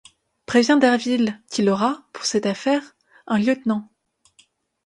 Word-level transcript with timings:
Préviens 0.47 0.77
Derville 0.77 1.39
qu’il 1.51 1.69
aura, 1.69 2.03
pour 2.11 2.25
cette 2.25 2.47
affaire, 2.47 2.81
un 3.27 3.37
lieutenant. 3.37 3.87